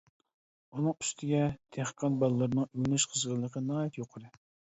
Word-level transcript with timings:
ئۇنىڭ 0.77 0.87
ئۈستىگە 1.03 1.41
دېھقان 1.77 2.15
بالىلىرىنىڭ 2.25 2.67
ئۆگىنىش 2.71 3.07
قىزغىنلىقى 3.13 3.65
ناھايىتى 3.69 4.05
يۇقىرى. 4.05 4.35